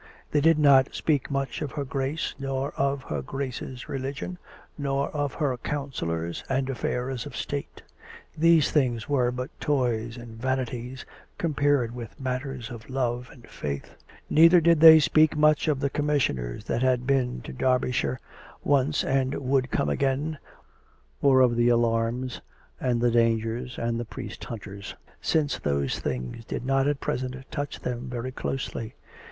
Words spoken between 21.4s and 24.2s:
of the alarms and the dangers and the